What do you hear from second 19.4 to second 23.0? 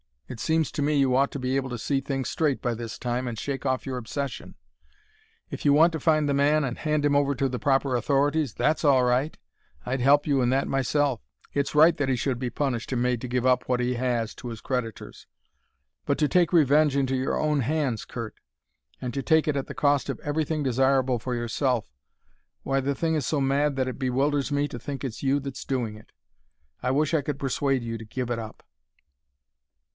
it at the cost of everything desirable for yourself why, the